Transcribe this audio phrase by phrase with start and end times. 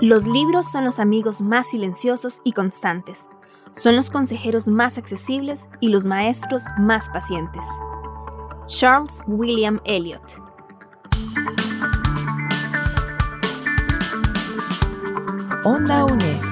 [0.00, 3.28] Los libros son los amigos más silenciosos y constantes.
[3.70, 7.64] Son los consejeros más accesibles y los maestros más pacientes.
[8.66, 10.42] Charles William Eliot
[15.64, 16.51] Onda UNED.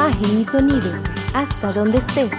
[0.00, 0.90] Imagen y sonido.
[1.34, 2.32] Hasta donde estés.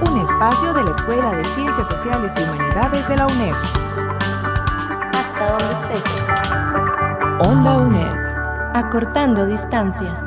[0.00, 3.52] Un espacio de la Escuela de Ciencias Sociales y Humanidades de la UNED.
[5.12, 7.46] Hasta donde estés.
[7.46, 8.74] Onda UNED.
[8.74, 10.18] Acortando distancias.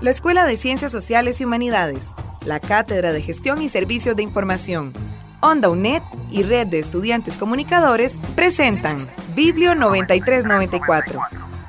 [0.00, 2.08] La Escuela de Ciencias Sociales y Humanidades,
[2.44, 4.92] la Cátedra de Gestión y Servicios de Información,
[5.40, 11.20] Onda UNED y Red de Estudiantes Comunicadores presentan Biblio 9394.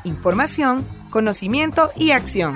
[0.04, 2.56] Información, conocimiento y acción.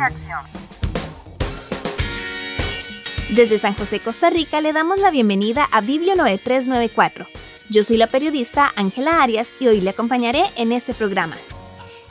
[3.29, 7.25] Desde San José, Costa Rica, le damos la bienvenida a Biblio 9394.
[7.69, 11.35] Yo soy la periodista Ángela Arias y hoy le acompañaré en este programa.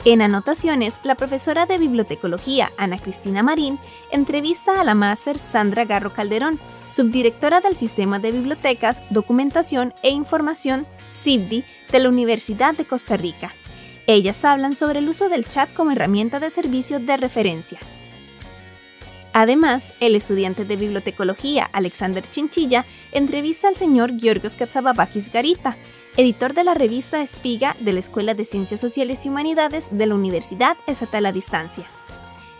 [0.05, 3.79] En anotaciones, la profesora de bibliotecología Ana Cristina Marín
[4.11, 10.85] entrevista a la máster Sandra Garro Calderón, subdirectora del Sistema de Bibliotecas, Documentación e Información
[11.09, 13.53] CIBDI de la Universidad de Costa Rica.
[14.05, 17.79] Ellas hablan sobre el uso del chat como herramienta de servicio de referencia.
[19.33, 25.75] Además, el estudiante de bibliotecología Alexander Chinchilla entrevista al señor Georgios Katsababakis Garita,
[26.17, 30.13] editor de la revista Espiga de la Escuela de Ciencias Sociales y Humanidades de la
[30.13, 31.87] Universidad Estatal a Distancia.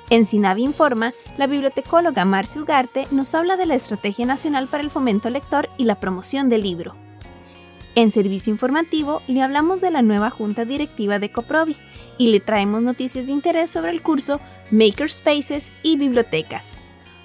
[0.10, 4.90] En Sinavi Informa, la bibliotecóloga Marcia Ugarte nos habla de la Estrategia Nacional para el
[4.90, 6.96] Fomento Lector y la promoción del libro.
[7.96, 11.78] En Servicio Informativo le hablamos de la nueva Junta Directiva de Coprovi
[12.18, 14.40] y le traemos noticias de interés sobre el curso
[14.72, 16.78] Makerspaces y Bibliotecas.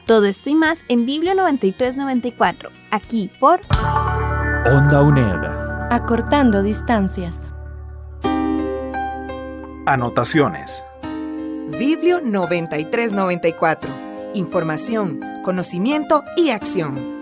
[0.06, 3.60] Todo esto y más en Biblio 9394, aquí por
[4.66, 5.44] Onda UNED.
[5.90, 7.36] Acortando distancias.
[9.86, 10.82] Anotaciones.
[11.78, 13.90] Biblio 9394.
[14.34, 17.18] Información, conocimiento y acción.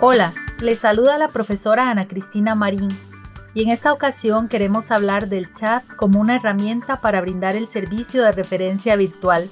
[0.00, 2.88] Hola, les saluda la profesora Ana Cristina Marín
[3.56, 8.22] y en esta ocasión queremos hablar del chat como una herramienta para brindar el servicio
[8.22, 9.48] de referencia virtual,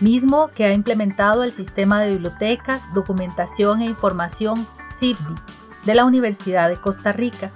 [0.00, 5.36] mismo que ha implementado el Sistema de Bibliotecas, Documentación e Información CIBDI
[5.84, 7.52] de la Universidad de Costa Rica.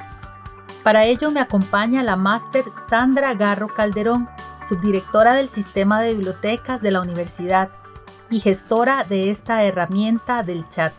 [0.84, 4.28] Para ello me acompaña la máster Sandra Garro Calderón,
[4.68, 7.70] subdirectora del Sistema de Bibliotecas de la Universidad
[8.30, 10.92] y gestora de esta herramienta del chat.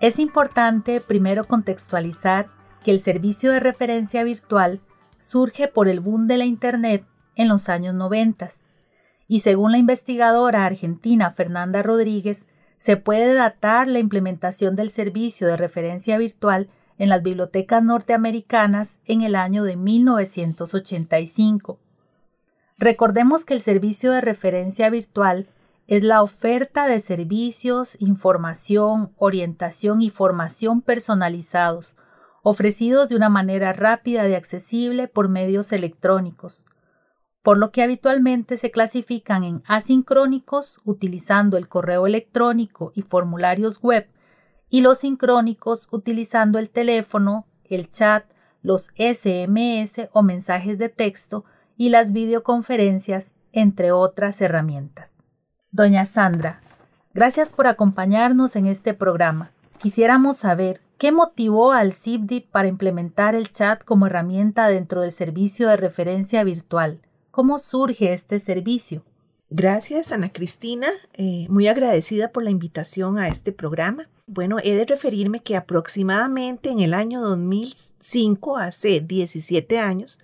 [0.00, 2.48] Es importante primero contextualizar
[2.84, 4.80] que el servicio de referencia virtual
[5.18, 8.48] surge por el boom de la Internet en los años 90
[9.26, 12.46] y según la investigadora argentina Fernanda Rodríguez,
[12.76, 16.68] se puede datar la implementación del servicio de referencia virtual
[16.98, 21.78] en las bibliotecas norteamericanas en el año de 1985.
[22.76, 25.48] Recordemos que el servicio de referencia virtual
[25.86, 31.96] es la oferta de servicios, información, orientación y formación personalizados,
[32.44, 36.66] ofrecidos de una manera rápida y accesible por medios electrónicos,
[37.42, 44.08] por lo que habitualmente se clasifican en asincrónicos utilizando el correo electrónico y formularios web,
[44.68, 48.26] y los sincrónicos utilizando el teléfono, el chat,
[48.60, 51.44] los SMS o mensajes de texto
[51.78, 55.16] y las videoconferencias, entre otras herramientas.
[55.70, 56.60] Doña Sandra,
[57.14, 59.52] gracias por acompañarnos en este programa.
[59.78, 65.68] Quisiéramos saber qué motivó al CIBDI para implementar el chat como herramienta dentro del servicio
[65.68, 67.00] de referencia virtual.
[67.30, 69.04] ¿Cómo surge este servicio?
[69.50, 70.88] Gracias, Ana Cristina.
[71.12, 74.08] Eh, muy agradecida por la invitación a este programa.
[74.26, 80.18] Bueno, he de referirme que aproximadamente en el año 2005, hace 17 años,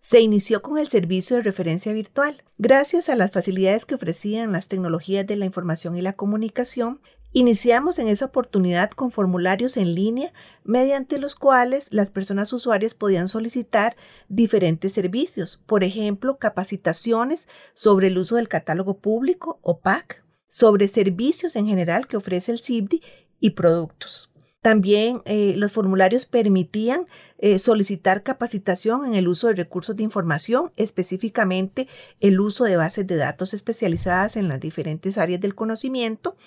[0.00, 2.42] se inició con el servicio de referencia virtual.
[2.58, 7.00] Gracias a las facilidades que ofrecían las tecnologías de la información y la comunicación,
[7.34, 10.32] iniciamos en esa oportunidad con formularios en línea
[10.62, 13.96] mediante los cuales las personas usuarias podían solicitar
[14.28, 21.56] diferentes servicios, por ejemplo, capacitaciones sobre el uso del catálogo público o PAC, sobre servicios
[21.56, 23.02] en general que ofrece el CIBDI
[23.40, 24.33] y productos.
[24.64, 27.06] También eh, los formularios permitían
[27.36, 31.86] eh, solicitar capacitación en el uso de recursos de información, específicamente
[32.20, 36.38] el uso de bases de datos especializadas en las diferentes áreas del conocimiento.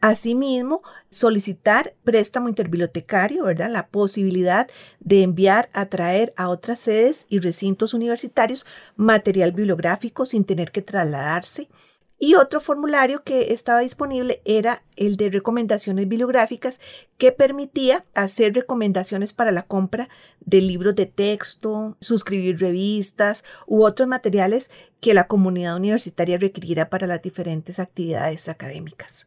[0.00, 0.80] Asimismo,
[1.10, 3.68] solicitar préstamo interbibliotecario, ¿verdad?
[3.68, 4.70] La posibilidad
[5.00, 8.64] de enviar a traer a otras sedes y recintos universitarios
[8.96, 11.68] material bibliográfico sin tener que trasladarse
[12.18, 16.80] y otro formulario que estaba disponible era el de recomendaciones bibliográficas
[17.18, 20.08] que permitía hacer recomendaciones para la compra
[20.40, 24.70] de libros de texto, suscribir revistas u otros materiales
[25.00, 29.26] que la comunidad universitaria requiriera para las diferentes actividades académicas.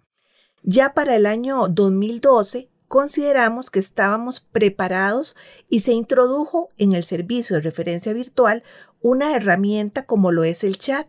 [0.64, 5.36] Ya para el año 2012 consideramos que estábamos preparados
[5.70, 8.64] y se introdujo en el servicio de referencia virtual
[9.00, 11.08] una herramienta como lo es el chat,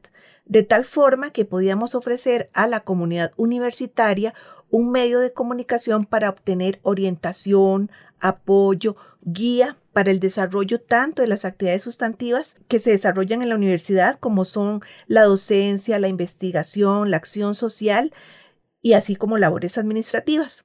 [0.50, 4.34] de tal forma que podíamos ofrecer a la comunidad universitaria
[4.68, 7.88] un medio de comunicación para obtener orientación,
[8.18, 13.54] apoyo, guía para el desarrollo tanto de las actividades sustantivas que se desarrollan en la
[13.54, 18.12] universidad como son la docencia, la investigación, la acción social
[18.82, 20.64] y así como labores administrativas.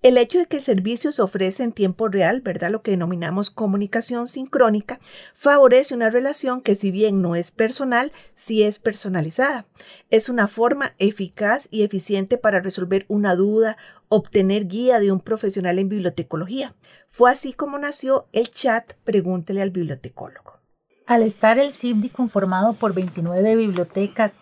[0.00, 2.70] El hecho de que el servicio se ofrece en tiempo real, ¿verdad?
[2.70, 5.00] Lo que denominamos comunicación sincrónica,
[5.34, 9.66] favorece una relación que si bien no es personal, sí es personalizada.
[10.10, 13.76] Es una forma eficaz y eficiente para resolver una duda,
[14.08, 16.76] obtener guía de un profesional en bibliotecología.
[17.10, 20.60] Fue así como nació el chat Pregúntele al bibliotecólogo.
[21.06, 24.36] Al estar el CIBDI conformado por 29 bibliotecas,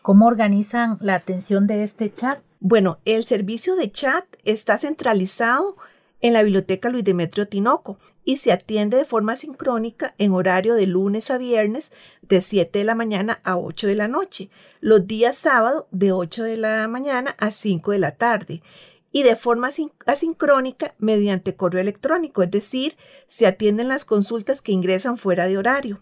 [0.00, 2.38] ¿cómo organizan la atención de este chat?
[2.64, 5.76] Bueno, el servicio de chat está centralizado
[6.20, 10.86] en la Biblioteca Luis Demetrio Tinoco y se atiende de forma sincrónica en horario de
[10.86, 11.90] lunes a viernes
[12.22, 14.48] de 7 de la mañana a 8 de la noche,
[14.80, 18.62] los días sábado de 8 de la mañana a 5 de la tarde
[19.10, 19.70] y de forma
[20.06, 26.00] asincrónica mediante correo electrónico, es decir, se atienden las consultas que ingresan fuera de horario.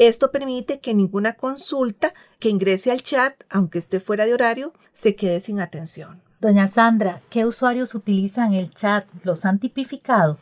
[0.00, 5.14] Esto permite que ninguna consulta que ingrese al chat, aunque esté fuera de horario, se
[5.14, 6.22] quede sin atención.
[6.40, 9.04] Doña Sandra, ¿qué usuarios utilizan el chat?
[9.24, 10.38] ¿Los han tipificado?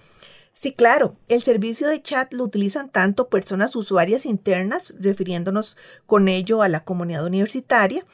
[0.52, 5.76] Sí, claro, el servicio de chat lo utilizan tanto personas usuarias internas, refiriéndonos
[6.06, 8.06] con ello a la comunidad universitaria,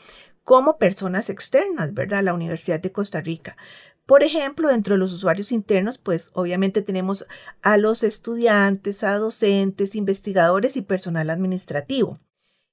[0.44, 2.22] como personas externas, ¿verdad?
[2.22, 3.58] La Universidad de Costa Rica.
[4.06, 7.26] Por ejemplo, dentro de los usuarios internos, pues obviamente tenemos
[7.62, 12.20] a los estudiantes, a docentes, investigadores y personal administrativo.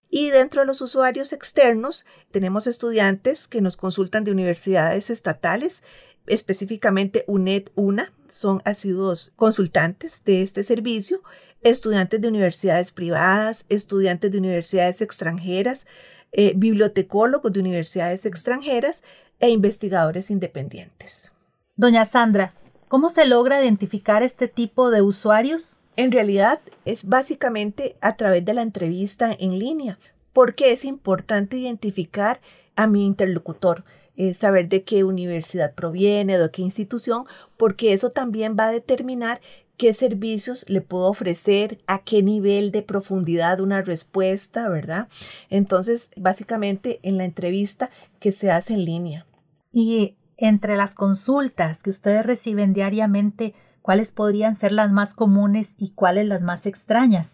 [0.10, 5.84] Y dentro de los usuarios externos, tenemos estudiantes que nos consultan de universidades estatales,
[6.28, 11.24] específicamente UNED UNA, son asiduos consultantes de este servicio,
[11.62, 15.88] estudiantes de universidades privadas, estudiantes de universidades extranjeras,
[16.34, 19.04] eh, bibliotecólogos de universidades extranjeras
[19.42, 21.34] e investigadores independientes.
[21.76, 22.54] Doña Sandra,
[22.88, 25.82] ¿cómo se logra identificar este tipo de usuarios?
[25.98, 30.00] En realidad es básicamente a través de la entrevista en línea,
[30.32, 32.40] porque es importante identificar
[32.76, 33.84] a mi interlocutor,
[34.16, 37.26] eh, saber de qué universidad proviene, de qué institución,
[37.58, 39.42] porque eso también va a determinar
[39.78, 45.08] qué servicios le puedo ofrecer, a qué nivel de profundidad una respuesta, ¿verdad?
[45.50, 47.90] Entonces, básicamente en la entrevista
[48.20, 49.26] que se hace en línea.
[49.72, 55.92] Y entre las consultas que ustedes reciben diariamente, ¿cuáles podrían ser las más comunes y
[55.92, 57.34] cuáles las más extrañas?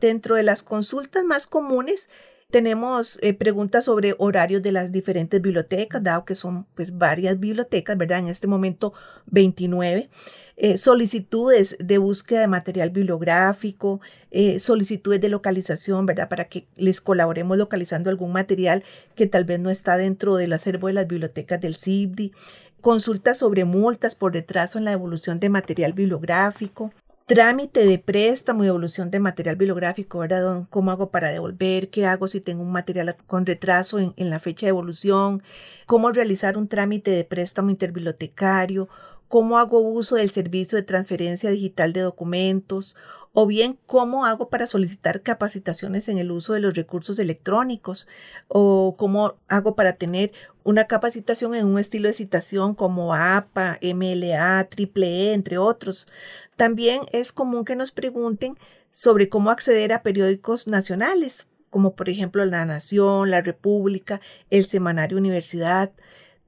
[0.00, 2.08] Dentro de las consultas más comunes,
[2.56, 7.98] tenemos eh, preguntas sobre horarios de las diferentes bibliotecas, dado que son pues varias bibliotecas,
[7.98, 8.20] ¿verdad?
[8.20, 8.94] En este momento
[9.26, 10.08] 29.
[10.56, 14.00] Eh, solicitudes de búsqueda de material bibliográfico,
[14.30, 16.30] eh, solicitudes de localización, ¿verdad?
[16.30, 18.84] Para que les colaboremos localizando algún material
[19.14, 22.32] que tal vez no está dentro del acervo de las bibliotecas del CIBDI,
[22.80, 26.90] consultas sobre multas por retraso en la devolución de material bibliográfico,
[27.26, 30.66] trámite de préstamo y devolución de material bibliográfico, ¿verdad?
[30.70, 31.90] ¿Cómo hago para devolver?
[31.90, 35.42] ¿Qué hago si tengo un material con retraso en, en la fecha de devolución?
[35.86, 38.88] ¿Cómo realizar un trámite de préstamo interbibliotecario?
[39.28, 42.94] ¿Cómo hago uso del servicio de transferencia digital de documentos?
[43.38, 48.08] O bien cómo hago para solicitar capacitaciones en el uso de los recursos electrónicos
[48.48, 50.32] o cómo hago para tener
[50.64, 56.08] una capacitación en un estilo de citación como APA, MLA, AAA, entre otros.
[56.56, 58.56] También es común que nos pregunten
[58.88, 65.18] sobre cómo acceder a periódicos nacionales, como por ejemplo La Nación, La República, el Semanario
[65.18, 65.92] Universidad,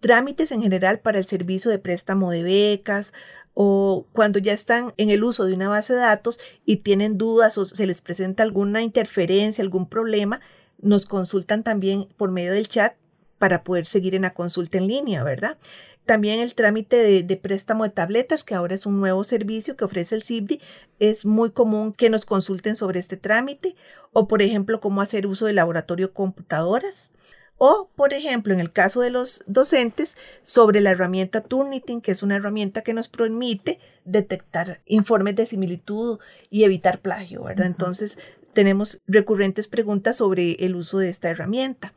[0.00, 3.12] trámites en general para el servicio de préstamo de becas
[3.61, 7.59] o cuando ya están en el uso de una base de datos y tienen dudas
[7.59, 10.41] o se les presenta alguna interferencia, algún problema,
[10.81, 12.95] nos consultan también por medio del chat
[13.37, 15.59] para poder seguir en la consulta en línea, ¿verdad?
[16.07, 20.15] También el trámite de, préstamo de tabletas, que ahora es un nuevo servicio que ofrece
[20.15, 20.61] el CIBDI,
[21.00, 23.75] es muy común que nos consulten sobre este trámite,
[24.12, 27.11] o por ejemplo, cómo hacer uso del laboratorio computadoras,
[27.59, 32.23] o, por ejemplo, en el caso de los docentes, sobre la herramienta Turnitin, que es
[32.23, 37.67] una herramienta que nos permite detectar informes de similitud y evitar plagio, ¿verdad?
[37.67, 38.17] Entonces,
[38.55, 41.93] tenemos recurrentes preguntas sobre el uso de esta herramienta.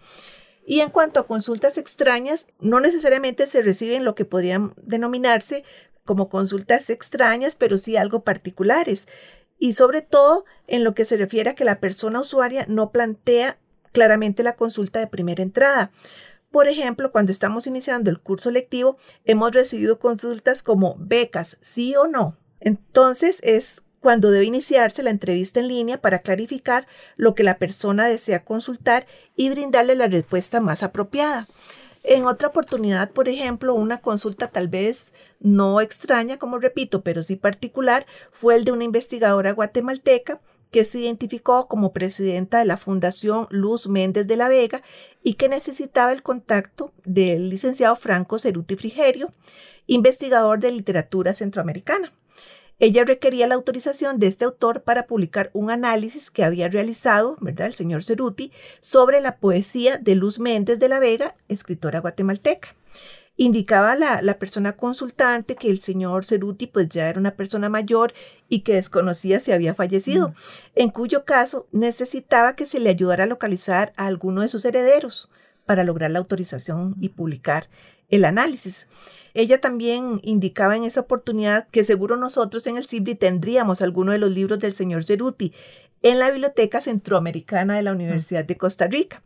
[0.66, 5.64] Y en cuanto a consultas extrañas, no necesariamente se reciben lo que podrían denominarse
[6.06, 9.08] como consultas extrañas, pero sí algo particulares.
[9.60, 13.60] Y sobre todo en lo que se refiere a que la persona usuaria no plantea
[13.92, 15.92] claramente la consulta de primera entrada.
[16.52, 22.08] Por ejemplo, cuando estamos iniciando el curso lectivo, hemos recibido consultas como becas, sí o
[22.08, 22.38] no.
[22.60, 28.08] Entonces es cuando debe iniciarse la entrevista en línea para clarificar lo que la persona
[28.08, 29.06] desea consultar
[29.36, 31.48] y brindarle la respuesta más apropiada.
[32.04, 37.36] En otra oportunidad, por ejemplo, una consulta tal vez no extraña, como repito, pero sí
[37.36, 40.42] particular, fue el de una investigadora guatemalteca
[40.72, 44.82] que se identificó como presidenta de la Fundación Luz Méndez de la Vega
[45.22, 49.34] y que necesitaba el contacto del licenciado Franco Ceruti Frigerio,
[49.86, 52.14] investigador de literatura centroamericana.
[52.80, 57.68] Ella requería la autorización de este autor para publicar un análisis que había realizado, ¿verdad?,
[57.68, 58.52] el señor Ceruti,
[58.82, 62.76] sobre la poesía de Luz Méndez de la Vega, escritora guatemalteca.
[63.38, 68.14] Indicaba la, la persona consultante que el señor Ceruti pues ya era una persona mayor
[68.50, 70.34] y que desconocía si había fallecido, mm.
[70.76, 75.30] en cuyo caso necesitaba que se le ayudara a localizar a alguno de sus herederos
[75.66, 77.70] para lograr la autorización y publicar
[78.10, 78.88] el análisis.
[79.34, 84.18] Ella también indicaba en esa oportunidad que seguro nosotros en el CIBDI tendríamos alguno de
[84.18, 85.54] los libros del señor Ceruti
[86.02, 89.24] en la Biblioteca Centroamericana de la Universidad de Costa Rica.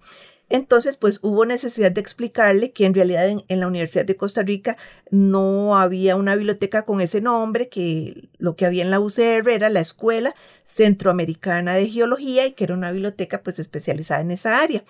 [0.50, 4.78] Entonces, pues hubo necesidad de explicarle que en realidad en, la Universidad de Costa Rica
[5.10, 9.70] no había una biblioteca con ese nombre, que lo que había en la UCR era
[9.70, 10.36] la Escuela
[10.66, 14.84] Centroamericana de Geología y que era una biblioteca pues especializada en esa área.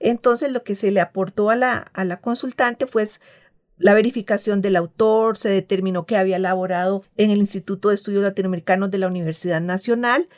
[0.00, 3.06] Entonces, lo que se le aportó a la, a la consultante fue
[3.78, 8.90] la verificación del autor, se determinó que había elaborado en el Instituto de Estudios Latinoamericanos
[8.90, 10.28] de la Universidad Nacional,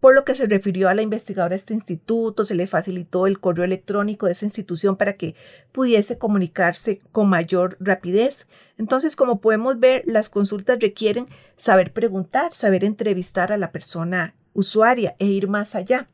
[0.00, 3.38] por lo que se refirió a la investigadora de este instituto, se le facilitó el
[3.38, 5.34] correo electrónico de esa institución para que
[5.72, 8.48] pudiese comunicarse con mayor rapidez.
[8.78, 15.14] Entonces, como podemos ver, las consultas requieren saber preguntar, saber entrevistar a la persona usuaria
[15.18, 16.08] e ir más allá.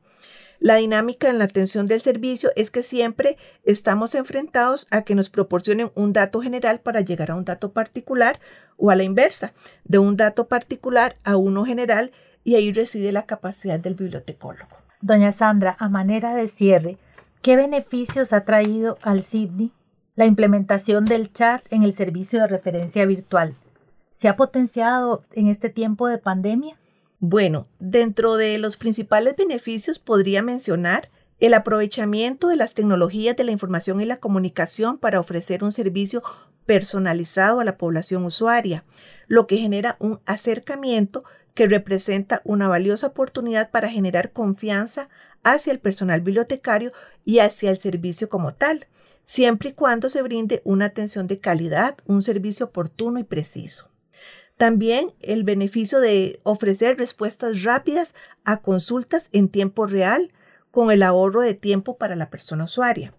[0.58, 5.28] La dinámica en la atención del servicio es que siempre estamos enfrentados a que nos
[5.28, 8.40] proporcionen un dato general para llegar a un dato particular
[8.78, 9.52] o a la inversa,
[9.84, 12.10] de un dato particular a uno general
[12.46, 14.70] y ahí reside la capacidad del bibliotecólogo.
[15.00, 16.96] Doña Sandra, a manera de cierre,
[17.42, 19.72] ¿qué beneficios ha traído al CIBDI
[20.14, 23.56] la implementación del chat en el servicio de referencia virtual?
[24.12, 26.78] ¿Se ha potenciado en este tiempo de pandemia?
[27.18, 31.10] Bueno, dentro de los principales beneficios podría mencionar
[31.40, 36.22] el aprovechamiento de las tecnologías de la información y la comunicación para ofrecer un servicio
[36.64, 38.84] personalizado a la población usuaria,
[39.26, 41.24] lo que genera un acercamiento
[41.56, 45.08] que representa una valiosa oportunidad para generar confianza
[45.42, 46.92] hacia el personal bibliotecario
[47.24, 48.86] y hacia el servicio como tal,
[49.24, 53.90] siempre y cuando se brinde una atención de calidad, un servicio oportuno y preciso.
[54.58, 60.32] También el beneficio de ofrecer respuestas rápidas a consultas en tiempo real
[60.70, 63.14] con el ahorro de tiempo para la persona usuaria.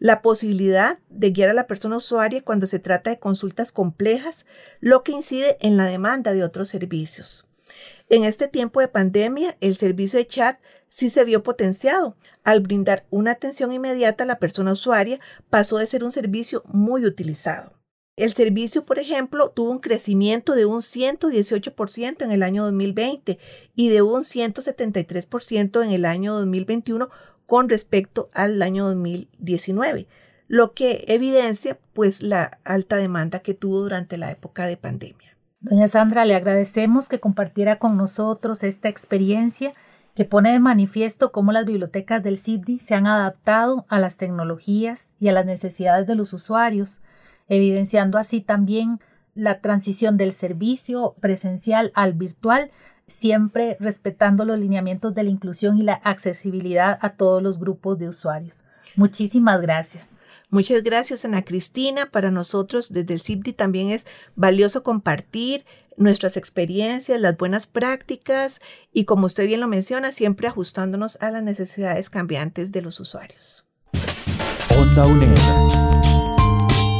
[0.00, 4.46] La posibilidad de guiar a la persona usuaria cuando se trata de consultas complejas,
[4.80, 7.47] lo que incide en la demanda de otros servicios.
[8.10, 12.16] En este tiempo de pandemia, el servicio de chat sí se vio potenciado.
[12.42, 17.04] Al brindar una atención inmediata a la persona usuaria, pasó de ser un servicio muy
[17.04, 17.78] utilizado.
[18.16, 23.38] El servicio, por ejemplo, tuvo un crecimiento de un 118% en el año 2020
[23.76, 27.10] y de un 173% en el año 2021
[27.46, 30.08] con respecto al año 2019,
[30.48, 35.37] lo que evidencia pues la alta demanda que tuvo durante la época de pandemia.
[35.60, 39.72] Doña Sandra, le agradecemos que compartiera con nosotros esta experiencia
[40.14, 45.14] que pone de manifiesto cómo las bibliotecas del CIDI se han adaptado a las tecnologías
[45.18, 47.00] y a las necesidades de los usuarios,
[47.48, 49.00] evidenciando así también
[49.34, 52.70] la transición del servicio presencial al virtual,
[53.08, 58.08] siempre respetando los lineamientos de la inclusión y la accesibilidad a todos los grupos de
[58.08, 58.64] usuarios.
[58.96, 60.08] Muchísimas gracias.
[60.50, 62.06] Muchas gracias, Ana Cristina.
[62.10, 65.66] Para nosotros desde el CIPDI también es valioso compartir
[65.98, 68.60] nuestras experiencias, las buenas prácticas
[68.92, 73.66] y, como usted bien lo menciona, siempre ajustándonos a las necesidades cambiantes de los usuarios.
[74.78, 75.36] Onda UNED.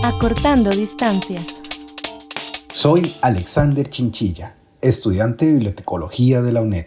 [0.05, 1.62] Acortando distancias.
[2.71, 6.87] Soy Alexander Chinchilla, estudiante de bibliotecología de la UNED.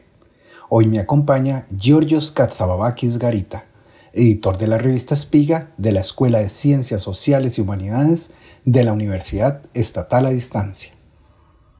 [0.70, 3.66] Hoy me acompaña Georgios Katsababakis Garita,
[4.14, 8.32] editor de la revista Espiga de la Escuela de Ciencias Sociales y Humanidades
[8.66, 10.94] de la Universidad Estatal a Distancia.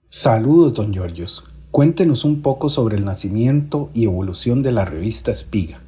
[0.10, 1.46] Saludos, don Georgios.
[1.72, 5.82] Cuéntenos un poco sobre el nacimiento y evolución de la revista Espiga.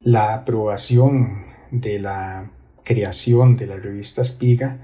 [0.00, 2.52] La aprobación de la
[2.84, 4.80] creación de la revista Espiga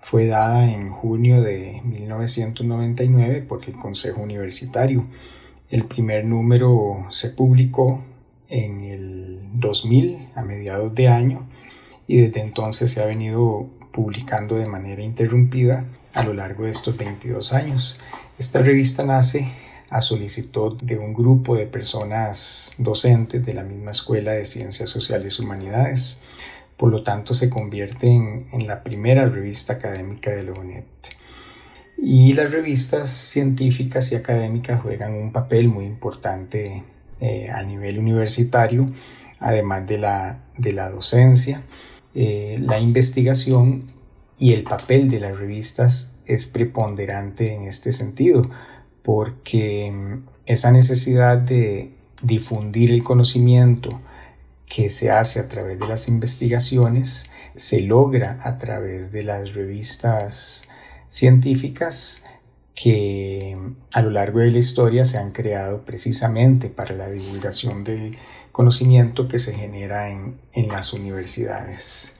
[0.00, 5.06] fue dada en junio de 1999 por el Consejo Universitario.
[5.70, 8.04] El primer número se publicó
[8.48, 11.46] en el 2000, a mediados de año,
[12.06, 16.96] y desde entonces se ha venido publicando de manera interrumpida a lo largo de estos
[16.96, 17.98] 22 años.
[18.38, 19.48] Esta revista nace
[19.90, 25.38] a solicitud de un grupo de personas docentes de la misma Escuela de Ciencias Sociales
[25.38, 26.20] y Humanidades.
[26.76, 30.84] Por lo tanto, se convierte en, la primera revista académica de la UNED.
[31.96, 36.84] Y las revistas científicas y académicas juegan un papel muy importante
[37.20, 38.86] eh, a nivel universitario,
[39.40, 41.62] además de la, de la docencia,
[42.14, 43.84] eh, la investigación
[44.38, 48.48] y el papel de las revistas es preponderante en este sentido,
[49.02, 51.92] porque mm, esa necesidad de
[52.22, 54.00] difundir el conocimiento
[54.66, 60.68] que se hace a través de las investigaciones se logra a través de las revistas
[61.08, 62.24] científicas
[62.74, 63.56] que
[63.92, 68.16] a lo largo de la historia se han creado precisamente para la divulgación del
[68.58, 72.14] conocimiento que se genera en, las universidades.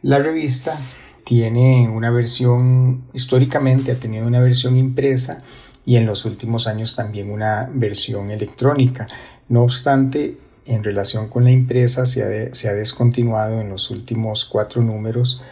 [0.00, 0.80] La revista
[1.24, 5.42] tiene una versión, históricamente ha tenido una versión impresa
[5.84, 9.08] y en los últimos años también una versión electrónica.
[9.50, 14.80] No obstante, en relación con la impresa se se ha descontinuado en los últimos cuatro
[14.80, 15.42] números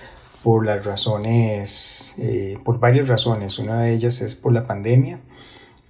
[0.42, 3.58] por las razones, eh, por varias razones.
[3.58, 5.20] Una de ellas es por la pandemia,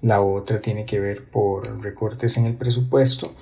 [0.03, 3.33] la otra tiene que ver por recortes en el presupuesto.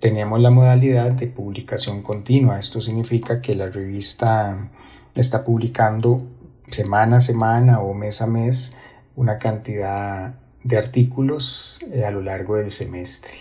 [0.04, 2.58] Tenemos la modalidad de publicación continua.
[2.58, 4.68] Esto significa que la revista
[5.14, 6.26] está publicando
[6.68, 8.76] semana a semana o mes a mes
[9.16, 13.32] una cantidad de artículos eh, a lo largo del semestre.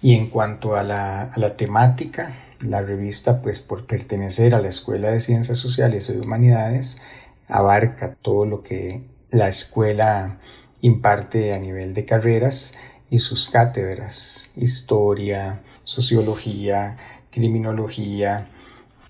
[0.00, 4.68] Y en cuanto a la, a la temática, la revista, pues por pertenecer a la
[4.68, 7.02] Escuela de Ciencias Sociales y de Humanidades,
[7.48, 10.38] abarca todo lo que la escuela
[10.80, 12.76] imparte a nivel de carreras
[13.10, 16.96] y sus cátedras, historia, sociología,
[17.30, 18.48] criminología,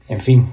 [0.08, 0.52] en fin,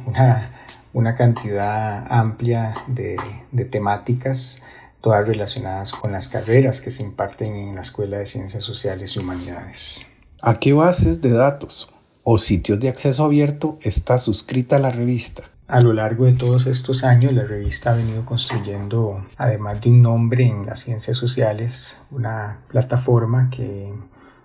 [0.94, 3.18] una, cantidad amplia de,
[3.52, 4.62] de temáticas,
[5.02, 9.20] todas relacionadas con las carreras que se imparten en la Escuela de Ciencias Sociales y
[9.20, 10.06] Humanidades.
[10.42, 11.90] ¿A qué bases de datos
[12.26, 15.44] o sitios de acceso abierto está suscrita la revista.
[15.68, 20.04] A lo largo de todos estos años, la revista ha venido construyendo, además de un
[20.04, 23.92] nombre en las ciencias sociales, una plataforma que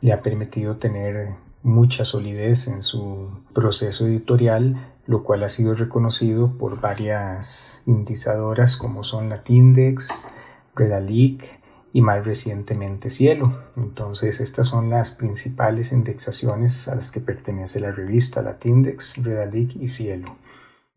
[0.00, 6.56] le ha permitido tener mucha solidez en su proceso editorial, lo cual ha sido reconocido
[6.56, 10.26] por varias indizadoras como son la Tindex,
[10.74, 11.60] Redalic,
[11.92, 13.58] y más recientemente Cielo.
[13.76, 19.76] Entonces estas son las principales indexaciones a las que pertenece la revista, la Tindex, Redalic
[19.76, 20.36] y Cielo.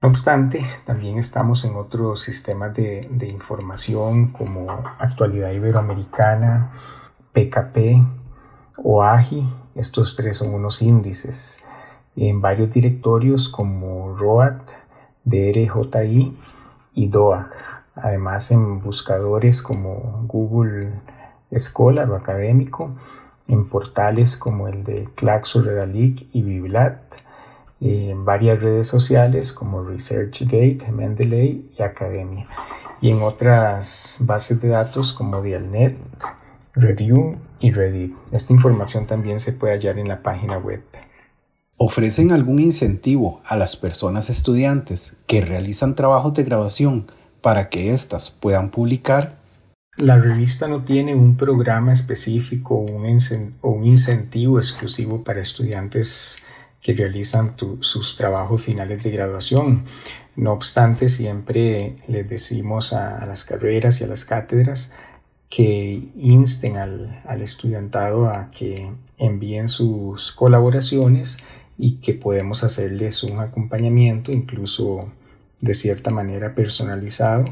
[0.03, 6.73] No obstante, también estamos en otros sistemas de, información como Actualidad Iberoamericana,
[7.31, 8.03] PKP
[8.83, 9.47] o AGI.
[9.75, 11.63] Estos tres son unos índices
[12.17, 14.71] en varios directorios como ROAT,
[15.23, 16.37] DRJI
[16.95, 17.49] y DOAG
[17.95, 20.99] además en buscadores como Google
[21.57, 22.93] Scholar o académico,
[23.47, 27.23] en portales como el de Claxo Redalic y Biblat,
[27.83, 32.45] en varias redes sociales como ResearchGate, Mendeley y Academia,
[33.01, 35.97] y en otras bases de datos como Dialnet,
[36.73, 38.15] Review y Reddit.
[38.31, 40.81] Esta información también se puede hallar en la página web.
[41.77, 47.07] ¿Ofrecen algún incentivo a las personas estudiantes que realizan trabajos de grabación
[47.41, 49.43] para que éstas puedan publicar?
[49.97, 56.37] La revista no tiene un programa específico o un, incentivo exclusivo para estudiantes
[56.83, 59.85] que realizan sus trabajos finales de graduación.
[60.35, 64.91] No obstante, siempre les decimos a, las carreras y a las cátedras
[65.49, 71.37] que insten al, al, estudiantado a que envíen sus colaboraciones
[71.77, 75.11] y que podemos hacerles un acompañamiento, incluso
[75.61, 77.45] de cierta manera personalizado,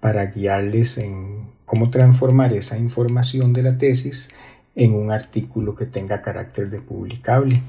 [0.00, 4.30] para guiarles en cómo transformar esa información de la tesis
[4.74, 7.62] en un artículo que tenga carácter de publicable.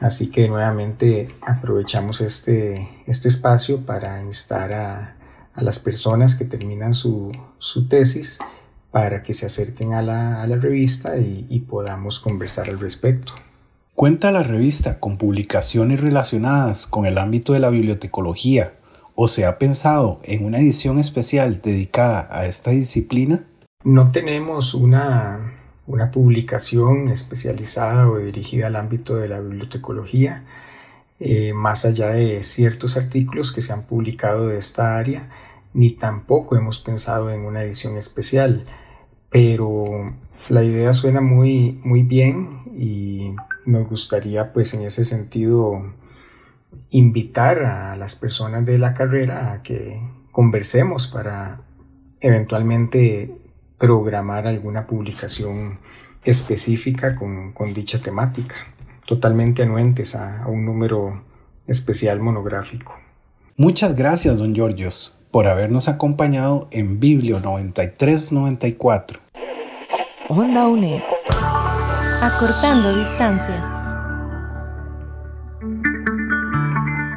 [0.00, 5.16] Así que nuevamente aprovechamos este, este espacio para instar a,
[5.54, 8.38] a las personas que terminan su, su, tesis
[8.90, 13.32] para que se acerquen a la, a la revista y, y podamos conversar al respecto.
[13.94, 18.74] ¿Cuenta la revista con publicaciones relacionadas con el ámbito de la bibliotecología
[19.14, 23.44] o se ha pensado en una edición especial dedicada a esta disciplina?
[23.82, 25.54] No tenemos una
[25.86, 30.44] una publicación especializada o dirigida al ámbito de la bibliotecología,
[31.18, 35.30] eh, más allá de ciertos artículos que se han publicado de esta área,
[35.72, 38.64] ni tampoco hemos pensado en una edición especial,
[39.30, 40.14] pero
[40.48, 45.94] la idea suena muy, muy bien y nos gustaría pues en ese sentido
[46.90, 51.62] invitar a las personas de la carrera a que conversemos para
[52.20, 53.36] eventualmente
[53.78, 55.78] programar alguna publicación
[56.24, 58.56] específica con, dicha temática,
[59.06, 61.22] totalmente anuentes a, un número
[61.66, 62.98] especial monográfico.
[63.56, 69.20] Muchas gracias, don Georgios, por habernos acompañado en Biblio 9394.
[70.28, 71.02] Onda UNED.
[72.22, 73.75] Acortando distancias.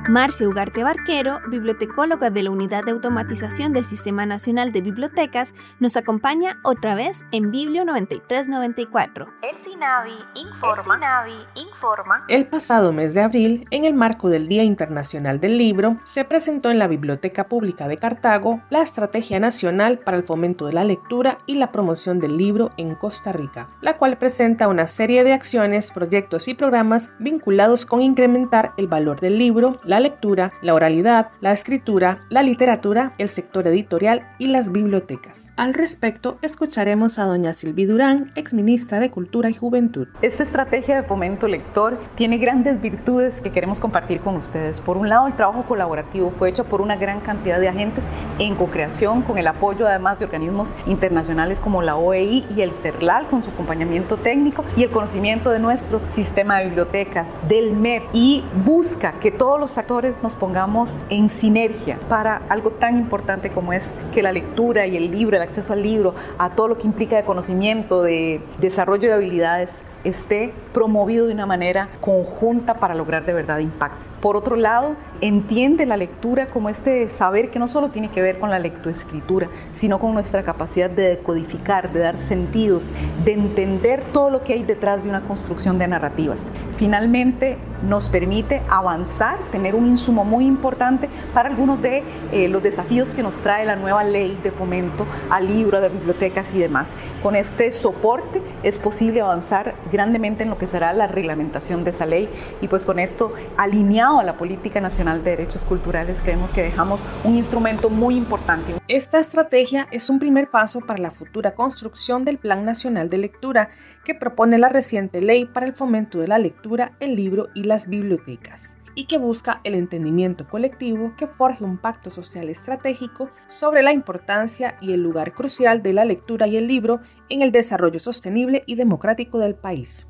[0.10, 5.98] Marcia Ugarte Barquero, bibliotecóloga de la Unidad de Automatización del Sistema Nacional de Bibliotecas, nos
[5.98, 9.28] acompaña otra vez en Biblio 9394.
[9.48, 10.78] El SINAVI informa.
[10.78, 12.26] El SINAVI informa.
[12.28, 16.72] El pasado mes de abril, en el marco del Día Internacional del Libro, se presentó
[16.72, 21.38] en la Biblioteca Pública de Cartago la Estrategia Nacional para el Fomento de la Lectura
[21.46, 25.92] y la Promoción del Libro en Costa Rica, la cual presenta una serie de acciones,
[25.92, 31.52] proyectos y programas vinculados con incrementar el valor del libro, la lectura, la oralidad, la
[31.52, 35.52] escritura, la literatura, el sector editorial y las bibliotecas.
[35.56, 40.08] Al respecto, escucharemos a doña Silvi Durán, exministra de Cultura y Juventud.
[40.22, 44.80] Esta estrategia de fomento lector tiene grandes virtudes que queremos compartir con ustedes.
[44.80, 48.56] Por un lado, el trabajo colaborativo fue hecho por una gran cantidad de agentes en
[48.56, 53.44] co-creación con el apoyo además de organismos internacionales como la OEI y el CERLAL con
[53.44, 59.14] su acompañamiento técnico y el conocimiento de nuestro sistema de bibliotecas, del MEP y busca
[59.20, 59.78] que todos los
[60.22, 65.10] nos pongamos en sinergia para algo tan importante como es que la lectura y el
[65.10, 69.16] libro, el acceso al libro, a todo lo que implica de conocimiento, de desarrollo de
[69.16, 73.98] habilidades, esté promovido de una manera conjunta para lograr de verdad impacto.
[74.22, 78.38] Por otro lado, entiende la lectura como este saber que no solo tiene que ver
[78.38, 82.92] con la lectoescritura, sino con nuestra capacidad de decodificar, de dar sentidos,
[83.24, 86.52] de entender todo lo que hay detrás de una construcción de narrativas.
[86.76, 93.16] Finalmente, nos permite avanzar, tener un insumo muy importante para algunos de eh, los desafíos
[93.16, 96.96] que nos trae la nueva ley de fomento al libro, de bibliotecas y demás.
[97.24, 102.06] Con este soporte es posible avanzar grandemente en lo que será la reglamentación de esa
[102.06, 102.30] ley
[102.62, 107.04] y pues con esto alineado a la Política Nacional de Derechos Culturales creemos que dejamos
[107.24, 108.76] un instrumento muy importante.
[108.88, 113.70] Esta estrategia es un primer paso para la futura construcción del Plan Nacional de Lectura
[114.10, 117.88] que propone la reciente Ley para el Fomento de la Lectura, el Libro y las
[117.88, 123.94] Bibliotecas y que busca el entendimiento colectivo que forje un pacto social estratégico sobre la
[123.94, 128.64] importancia y el lugar crucial de la lectura y el libro en el desarrollo sostenible
[128.66, 130.08] y democrático del país.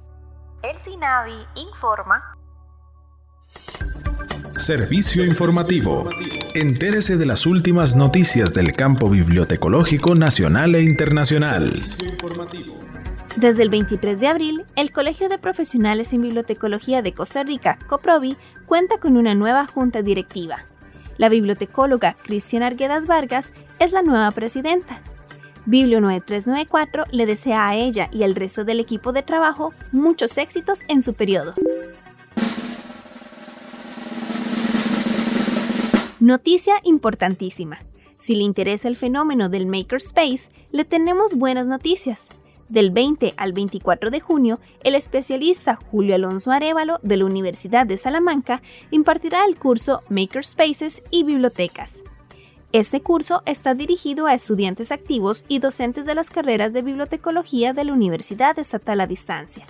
[0.64, 1.34] El SINAVI
[1.70, 2.38] informa.
[4.56, 6.08] Servicio informativo.
[6.56, 11.84] Entérese de las últimas noticias del campo bibliotecológico nacional e internacional.
[13.39, 18.36] Desde el 23 de abril, el Colegio de Profesionales en Bibliotecología de Costa Rica, COPROBI,
[18.65, 20.65] cuenta con una nueva junta directiva.
[21.15, 25.02] La bibliotecóloga Cristiana Arguedas Vargas es la nueva presidenta.
[25.65, 30.84] Biblio 9394 le desea a ella y al resto del equipo de trabajo muchos éxitos
[30.89, 31.54] en su periodo.
[36.19, 37.80] Noticia importantísima.
[38.17, 42.28] Si le interesa el fenómeno del Makerspace, le tenemos buenas noticias.
[42.69, 47.97] Del 20 al 24 de junio, el especialista Julio Alonso Arevalo de la Universidad de
[47.97, 52.03] Salamanca impartirá el curso Makerspaces y Bibliotecas.
[52.71, 57.86] Este curso está dirigido a estudiantes activos y docentes de las carreras de bibliotecología de
[57.86, 59.65] la Universidad Estatal a Distancia.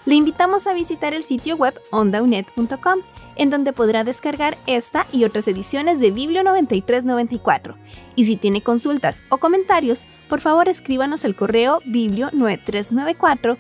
[0.06, 3.02] Le invitamos a visitar el sitio web ondaunet.com,
[3.36, 7.78] en donde podrá descargar esta y otras ediciones de Biblio 9394.
[8.16, 13.58] Y si tiene consultas o comentarios, por favor escríbanos el correo biblio9394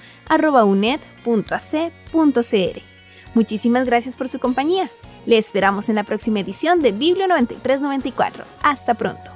[3.33, 4.91] Muchísimas gracias por su compañía.
[5.25, 8.43] Le esperamos en la próxima edición de Biblio 9394.
[8.63, 9.31] Hasta pronto.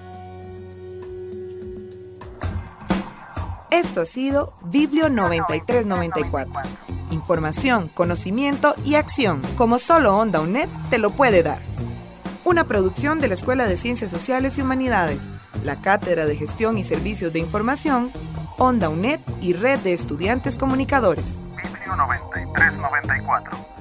[3.70, 6.95] Esto ha sido Biblio 9394.
[7.12, 11.60] Información, conocimiento y acción, como solo Onda UNED te lo puede dar.
[12.44, 15.28] Una producción de la Escuela de Ciencias Sociales y Humanidades,
[15.64, 18.12] la Cátedra de Gestión y Servicios de Información,
[18.58, 21.42] Onda UNED y Red de Estudiantes Comunicadores.
[21.56, 23.75] Biblio 9394.